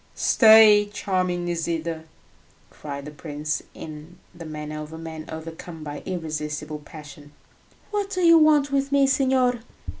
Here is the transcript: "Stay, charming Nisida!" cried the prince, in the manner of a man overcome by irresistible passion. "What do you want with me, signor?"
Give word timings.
"Stay, 0.15 0.89
charming 0.91 1.45
Nisida!" 1.45 2.05
cried 2.71 3.05
the 3.05 3.11
prince, 3.11 3.61
in 3.75 4.17
the 4.33 4.45
manner 4.47 4.81
of 4.81 4.91
a 4.91 4.97
man 4.97 5.25
overcome 5.29 5.83
by 5.83 6.01
irresistible 6.07 6.79
passion. 6.79 7.33
"What 7.91 8.09
do 8.09 8.21
you 8.21 8.39
want 8.39 8.71
with 8.71 8.91
me, 8.91 9.05
signor?" 9.05 9.59